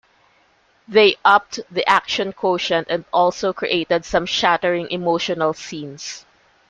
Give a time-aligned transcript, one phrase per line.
[0.87, 6.25] They upped the action quotient and also created some shattering emotional scenes.